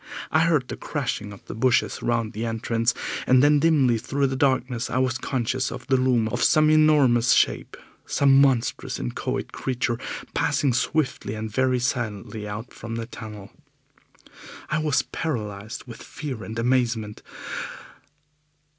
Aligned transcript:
I 0.31 0.39
heard 0.45 0.67
the 0.67 0.75
crashing 0.77 1.31
of 1.31 1.45
the 1.45 1.53
bushes 1.53 2.01
round 2.01 2.33
the 2.33 2.43
entrance, 2.43 2.95
and 3.27 3.43
then 3.43 3.59
dimly 3.59 3.99
through 3.99 4.25
the 4.25 4.35
darkness 4.35 4.89
I 4.89 4.97
was 4.97 5.19
conscious 5.19 5.71
of 5.71 5.85
the 5.85 5.95
loom 5.95 6.27
of 6.29 6.43
some 6.43 6.71
enormous 6.71 7.33
shape, 7.33 7.77
some 8.07 8.41
monstrous 8.41 8.99
inchoate 8.99 9.51
creature, 9.51 9.99
passing 10.33 10.73
swiftly 10.73 11.35
and 11.35 11.51
very 11.51 11.77
silently 11.77 12.47
out 12.47 12.73
from 12.73 12.95
the 12.95 13.05
tunnel. 13.05 13.51
I 14.71 14.79
was 14.79 15.03
paralysed 15.03 15.87
with 15.87 16.01
fear 16.01 16.43
and 16.43 16.57
amazement. 16.57 17.21